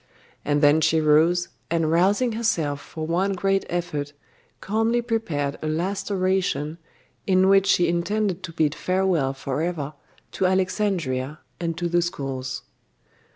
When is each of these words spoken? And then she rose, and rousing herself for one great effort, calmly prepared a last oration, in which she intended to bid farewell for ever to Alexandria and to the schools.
And 0.43 0.63
then 0.63 0.81
she 0.81 0.99
rose, 0.99 1.49
and 1.69 1.91
rousing 1.91 2.31
herself 2.31 2.81
for 2.81 3.05
one 3.05 3.33
great 3.33 3.65
effort, 3.69 4.13
calmly 4.59 4.99
prepared 4.99 5.59
a 5.61 5.67
last 5.67 6.09
oration, 6.09 6.79
in 7.27 7.47
which 7.49 7.67
she 7.67 7.87
intended 7.87 8.41
to 8.45 8.51
bid 8.51 8.73
farewell 8.73 9.33
for 9.35 9.61
ever 9.61 9.93
to 10.31 10.47
Alexandria 10.47 11.37
and 11.59 11.77
to 11.77 11.87
the 11.87 12.01
schools. 12.01 12.63